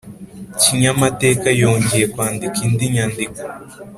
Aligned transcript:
kinyamateka 0.61 1.47
yongeye 1.61 2.05
kwandika 2.13 2.57
indi 2.67 2.85
nyandiko 2.93 3.39